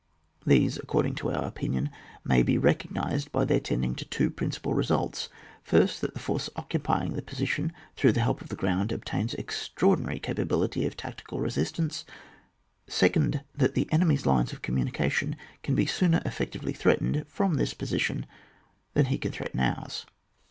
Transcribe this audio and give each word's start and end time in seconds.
These, 0.47 0.77
according 0.77 1.13
to 1.17 1.29
our 1.29 1.45
opinion, 1.45 1.91
may 2.23 2.41
be 2.41 2.57
recognised 2.57 3.31
by 3.31 3.45
their 3.45 3.59
tend 3.59 3.85
ing 3.85 3.93
to 3.97 4.05
two 4.05 4.31
principal 4.31 4.73
results: 4.73 5.29
first, 5.61 6.01
that 6.01 6.15
the 6.15 6.19
force 6.19 6.49
occupying 6.55 7.13
the 7.13 7.21
position, 7.21 7.71
through 7.95 8.13
the 8.13 8.21
help 8.21 8.41
of 8.41 8.47
the 8.49 8.55
ground, 8.55 8.91
obtains 8.91 9.35
extra 9.35 9.87
ordinary 9.89 10.17
capability 10.17 10.87
of 10.87 10.97
tactical 10.97 11.39
resistance; 11.39 12.03
second, 12.87 13.43
that 13.55 13.75
the 13.75 13.87
enemy's 13.91 14.23
linos 14.23 14.51
of 14.51 14.63
com 14.63 14.77
munication 14.77 15.35
can 15.61 15.75
be 15.75 15.85
sooner 15.85 16.19
efieotively 16.21 16.75
threatened 16.75 17.23
from 17.27 17.53
this 17.57 17.75
position 17.75 18.25
than 18.95 19.05
he 19.05 19.19
cou 19.19 19.29
threaten 19.29 19.59
ours. 19.59 20.07